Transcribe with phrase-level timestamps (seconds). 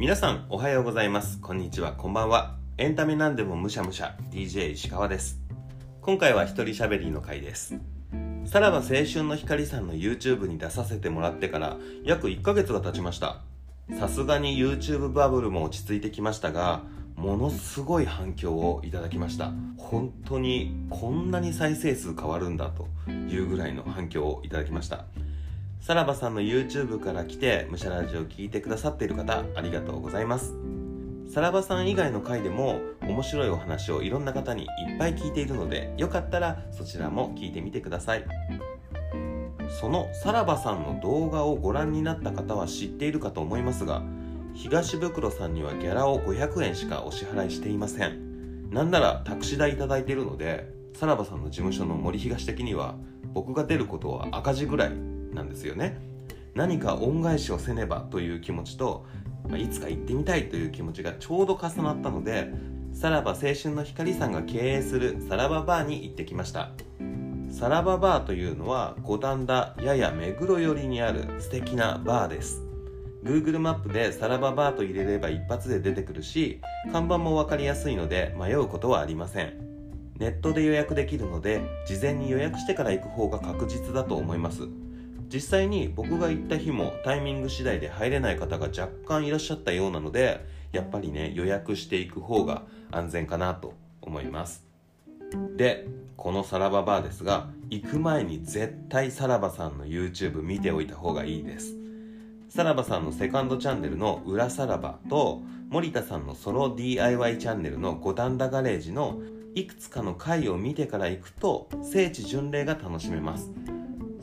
[0.00, 1.38] 皆さんおはようございます。
[1.42, 1.92] こんにちは。
[1.92, 2.56] こんばんは。
[2.78, 4.16] エンタメなんでもむしゃむしゃ。
[4.30, 5.38] DJ 石川です。
[6.00, 7.74] 今回は一人喋りの回です。
[8.46, 13.42] さらば青春の光さんの YouTube に出させてもらってから約1ヶ月が経ちました。
[13.98, 16.82] さすがに YouTube バブルも落ち着いてきましたが
[17.14, 19.52] ものすごい反響をいただきました。
[19.76, 25.04] 本当にこんなに再生数変わるんだというぐらいの反響をいただきました。
[25.80, 30.54] さらばさんの YouTube から来てむしゃラジオを聞いてくださっている方ありがとうございます。
[31.32, 38.24] さらばさん以外の回でも面白いお話をいろんな方にいっぱい聞いているのでよかったらそちらも聞いてみてください。
[39.80, 44.02] そのさらばさんの動画をご覧になった方は知っているかと思いますが
[44.52, 48.68] 東袋さんにはギャラを500円しかお支払いしていません。
[48.70, 52.96] なんならタクシー代いただいているのでさらばさんの事務所の森東的には
[53.32, 56.00] 僕が出ることは赤字ぐらいなんですよね。
[56.54, 59.06] 何か恩返しをせねばという気持ちと、
[59.48, 62.52] まあ、いつか行ってみたいという気持ちがちょうど重なったので
[62.92, 66.70] さらば青春の光さんが経営するさらばバーに行ってきました。
[67.50, 72.62] さらばバーというのは五反田やや目黒寄りにある素敵なバーです。
[73.24, 76.60] Google マップでさらばバーと入れれば一発で出てくるし
[76.90, 79.52] 看板も分かりやすいので迷うことはありません。
[80.18, 84.68] ネットで予約できるので事前に予約してから行く方が確実だと思います。
[85.32, 94.66] 実際に僕が行った日もタイミング次第で入れない方が若干いらっしゃったようなのでやっぱりね予約していく方が安全かなと思います。
[95.56, 95.86] で
[96.16, 101.76] このさらばバーですが行く前に絶対さらばさんの YouTube 見ておいた方がいいです。
[102.48, 109.20] さらばさんのセカンドチャンネルの裏さらばと森田さんのソロ DIY チャンネルの五反田ガレージの
[109.54, 113.52] いくつかの回を見てから行くと聖地巡礼が楽しめます。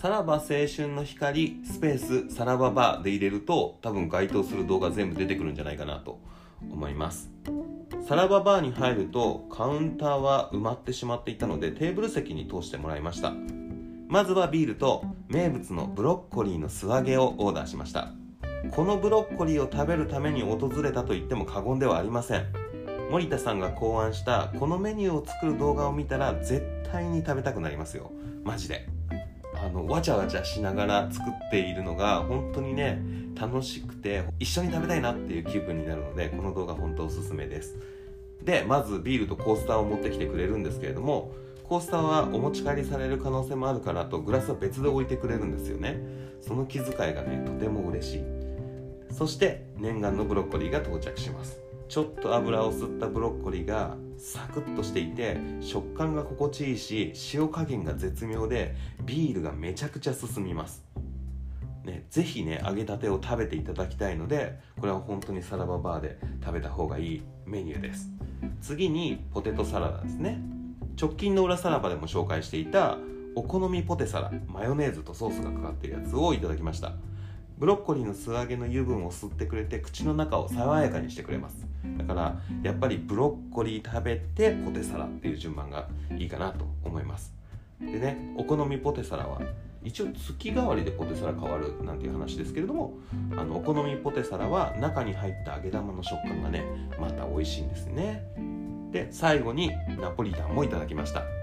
[0.00, 0.40] さらば青
[0.74, 1.98] 春の光スペー
[2.30, 6.18] スさらばバーで入れると多分該当する動画全部出てくるんじゃないかなと
[6.70, 7.30] 思います。
[8.08, 13.34] さらばバーに入るとカウンターは埋まってしまっていたのでテーブル席に通してもらいました。
[14.08, 18.14] まずはビールと名物のブロッコリーの素揚げをオーダーしました。
[18.70, 22.46] このブロッコリーを食べるために訪れたと言っても過言ではありません。
[23.10, 28.10] 森田さんが考案したこのメニューを作る動画を見たら絶対に食べたくなりますよ。
[28.44, 28.88] マジで。
[29.62, 33.02] あのわちゃわちゃしながら作っているのが本当にね
[33.38, 37.76] 楽しくて一緒に食べたいなっていう気分になるのでこの動画本当おすすめです。
[38.42, 41.32] でまずビールとコースターを持ってきてくれるんですけれども
[41.64, 46.00] コースターはお持ち帰りされる可能性もあるからとグラスは別で置いてくれるんですよね。
[46.40, 48.22] その気遣いがねとても嬉しい。
[49.12, 51.60] そして念願のブロッコリーが到着します。
[51.90, 60.84] ちょっと油を吸ったブロッコリーがサクッとしていて食感が心地いいし塩加減が絶妙でビールがめちゃくちゃ進みます。
[61.84, 68.08] ね、ぜひね揚げたてを食べていただきたいのでこれは本当にサラババーで食べた方がいいメニューです。
[68.62, 70.40] 次にポテトサラダですね。
[71.00, 72.98] 直近の裏さらばでも紹介していた
[73.34, 76.92] お好みポテサラマヨネーズとソースがかかってるやつをいただきました。
[77.60, 81.66] ブロッコリーの素揚げの油分を吸ってくれて口の中を爽やかにしてくれます。
[81.98, 87.34] だからやっぱりブロッコリー食べてポテサラっていう順番がいいかなと思います。
[87.78, 89.42] でねお好みポテサラは
[89.84, 92.94] 一応月替わりでポテサラ変わるなんていう話ですけれども
[93.36, 96.64] あのお好みポテサラは中に入った揚げ玉の食感がね
[96.98, 98.24] また美味しいんですね。
[98.90, 101.39] で最後にナポリタンもいただきました。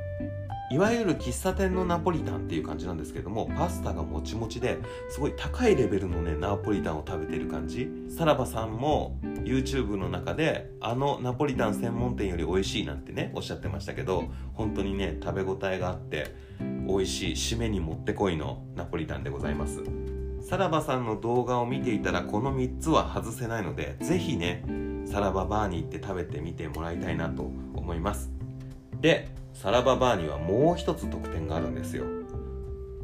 [0.69, 4.77] いわゆる喫茶店のナポリタンっていう感じなんですけどもパスタがもちもちで
[5.09, 7.89] すごい高いレベルのねナポリタンを食べてる感じ。
[8.09, 19.83] さらばさんも YouTube の中であのナポリタン専門店より美味しいなんてねおっしゃってましたけど本当にね食べ応えがあって美味しい締めにもってこいのナポリタンでございます。
[20.41, 24.63] さらばさんの動画を見ていたらこの3つは外せないのでぜひね
[25.05, 28.36] さらばバーに行って食べてみてもらいたいなと思います。
[29.01, 32.05] でさらばバーにはもう一つ特典があるんですよ。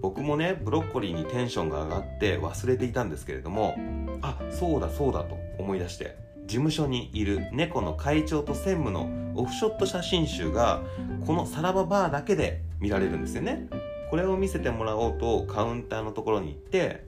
[0.02, 3.75] 僕もねブロッコリーにテンションが上がって忘れていたんですけれども
[4.22, 10.84] あそうだそうだと思い出して事務所にいる猫の会長と専務のオフショット写真集が
[11.25, 13.68] このさらばバーだけで見られるんですよね。
[14.10, 17.06] これを見せてもらおうとカウンターのところに行って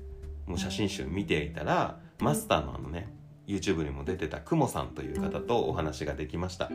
[0.48, 3.14] もう写真集見ていたらマスターのあのね
[3.46, 6.72] YouTube にも出てたくもさんという方とお話ができました。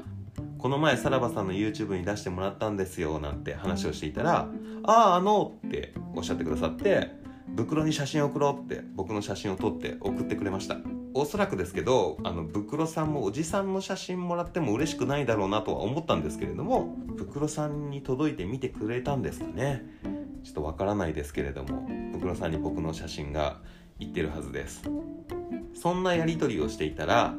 [0.60, 4.46] この前さらばさんの YouTube に出してもらったんですよなんて話をしていたら
[4.84, 7.12] 「あああの」っておっしゃってくださって
[7.56, 10.76] 袋に写真送ろうって僕の写真を撮って送ってくれました。
[11.12, 19.84] おそらくですけどあの袋さんもおじさんの写真もらっても嬉しくないだろうなとは思ったんですけれども袋さんに届いて見てくれたんですかね。
[20.44, 23.60] ちょっとわからないですけれども袋さんに僕の写真が
[23.98, 24.82] 言ってるはずです。
[25.74, 27.34] そんなやり取りをしていたら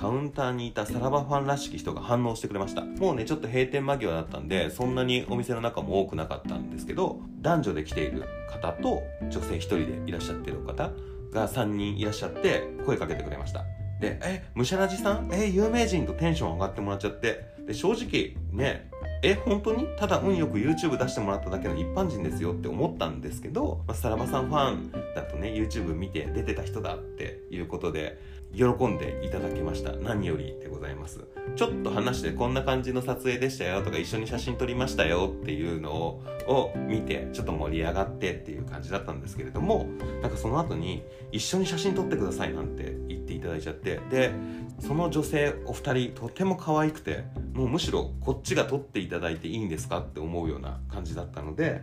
[0.00, 2.80] カウンターにいたさらばファンらしき人が反応してくれました。
[2.80, 10.90] もうねちょっと閉店間際だったんでそんなにお店の中も多くなかったんですけど男女で来ている方と女性1人でいらっしゃってる方
[11.32, 13.64] が3人いらっしゃって声かけてくれました。
[14.00, 15.28] で「えむしゃらじさん？
[15.34, 17.50] え有名人?」とテンション上がってもらっちゃって。
[17.66, 18.90] で正直ね
[19.22, 19.86] え本当に？
[19.98, 28.18] ただ運よく YouTube 出してもらっただけの一般人ですよって思ったんですけど、まあ、さらばさんファンだとね YouTube 見て出てた人だっていうことで
[28.52, 29.92] 喜んでいただけました。
[29.92, 31.20] 何よりでございます。
[31.56, 33.82] ちょっと話してこんな感じの撮影でしたよ。
[33.82, 39.86] とか一緒に写真撮りましたよっていうのをを見てちょっと盛り上がってっていう感じだったんですけれども
[40.20, 44.00] なんかその後に一緒に写真撮ってくださいなんて言っていただいちゃって。
[44.10, 44.32] で
[44.80, 51.82] その女性お二人とても可愛くてもうむしろこっちが撮っていただいていいんですかって思うような感じだったので、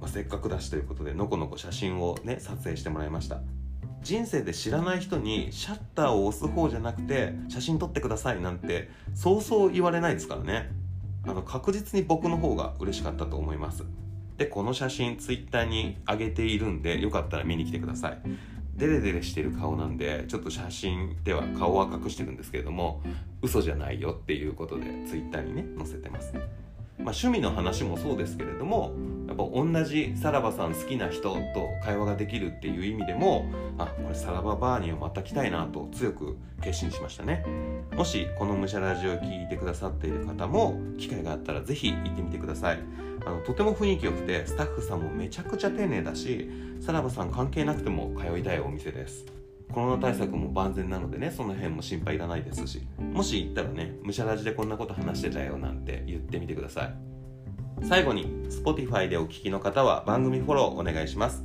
[0.00, 3.40] まあ、せっかくだしということでのこのこ写真をね撮影してもらいました。
[4.06, 10.70] 人生で知らない人にシャッターを押す方じゃなくて写真撮ってくださいなんてそうそう言われないですからね。
[11.24, 13.82] あの確実に僕の方が嬉しかったと思います。
[14.36, 18.18] でこの写真 Twitter に上げているんでよかったら見に来てください。
[18.76, 23.02] デレデレしてる顔なんでちょっと写真では顔は隠してるんですけれども
[23.42, 26.32] 嘘じゃないよっていうことで Twitter にね載せてます。
[26.98, 28.94] まあ、趣味の話もそうですけれども
[29.28, 31.38] やっぱ同じさらばさん好きな人と
[31.84, 33.46] 会話ができるっていう意味でも
[33.76, 37.44] あこれさらばバーにはまた来たいなと強く決心しましたね。
[37.94, 42.78] もしこのむしゃラジオを聞いてくださっている方も機会があったら是非行ってみてください。
[43.24, 46.48] あのとても雰囲気良くてスタッフさんもめちゃくちゃ丁寧だし
[46.80, 49.26] さらばさん関係なくても通いたいお店です。
[49.72, 52.86] コロナ対策も万全なのでねその辺も心配いらないですし。
[52.98, 56.94] もし行ったらねむしゃらじでこんなこと話してたよなんて言ってみてください。
[57.82, 61.44] 最後に Spotify でお聞きの方は番組フォローお願いします。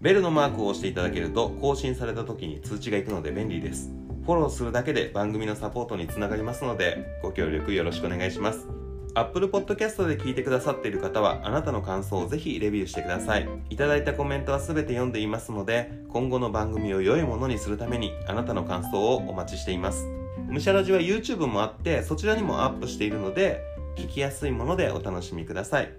[0.00, 3.92] ベルのマークを押していただけると更新された時に通知がいくので便利です。
[4.24, 8.73] フォローするだけで番組のサポートにつながりますのでご協力よろしくお願いします。
[9.16, 13.48] Apple Podcast で聞いてくださっている方はあなたの感想をぜひレビューしてください。
[13.70, 20.04] いただいたコメントは全て読んでいますので今後の番組を良いものにするためにあなたの感想をお待ちしています。
[20.48, 23.60] むしゃらじは YouTube もあってそちらにもアップしているので
[23.96, 25.92] 聞きやすいものでお楽しみください。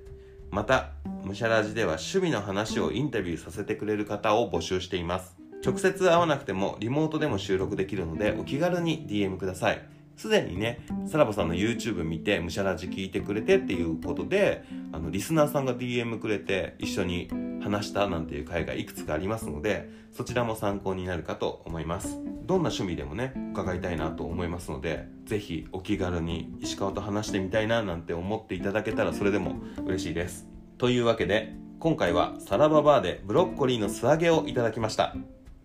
[0.51, 0.91] また
[1.23, 5.37] むしゃらじでは趣味の話をインタビューさせてくれる方を募集しています。
[5.65, 9.94] 直接会わなくてもリモートでも収録できるのでお気軽に DM ください。
[10.15, 17.29] すでにね、さらばさんの YouTube 見て、むしゃらじ聞いてくれてっていうことで、あの、リスナーさんが DM くれて一緒に
[17.61, 22.19] 話したなんていう回がいくつかありますので、そちらも参考になるかと思います。
[22.45, 30.47] どんな趣味でもね、伺いたいなと思いますので、ぜひお気軽に石川と話してみたいななんて思っていただけたらそれでも嬉しいです。
[30.77, 35.15] というわけで、今回はサラババーでブロッコリーの素揚げをいただきました。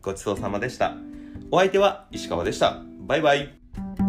[0.02, 0.96] ごちそうさまでした。
[1.50, 2.82] お相手は石川でした。
[3.06, 3.99] バイバイ。